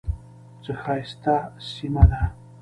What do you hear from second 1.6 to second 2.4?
سیمه ده.